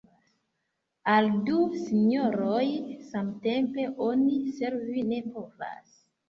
[1.15, 2.63] Al du sinjoroj
[3.11, 5.95] samtempe oni servi ne povas.